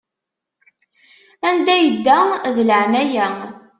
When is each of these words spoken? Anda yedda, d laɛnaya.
Anda 1.47 1.75
yedda, 1.79 2.17
d 2.55 2.57
laɛnaya. 2.67 3.27